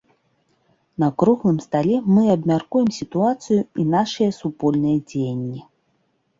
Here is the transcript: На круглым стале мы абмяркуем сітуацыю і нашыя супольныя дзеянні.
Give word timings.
На 1.03 1.09
круглым 1.19 1.59
стале 1.65 1.97
мы 2.15 2.23
абмяркуем 2.35 2.89
сітуацыю 2.99 3.61
і 3.79 3.87
нашыя 3.95 4.29
супольныя 4.41 4.97
дзеянні. 5.07 5.61